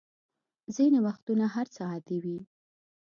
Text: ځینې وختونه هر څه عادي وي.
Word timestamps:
ځینې 0.75 0.99
وختونه 1.05 1.45
هر 1.55 1.67
څه 1.75 1.81
عادي 1.91 2.17
وي. 2.23 2.39